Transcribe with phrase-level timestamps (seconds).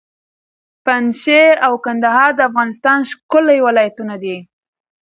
[0.85, 4.37] پنجشېر او کندهار د افغانستان ښکلي ولایتونه دي.